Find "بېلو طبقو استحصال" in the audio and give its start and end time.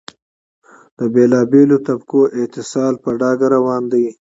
1.51-2.93